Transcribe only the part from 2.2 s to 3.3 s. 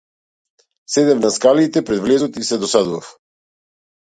и се досадував.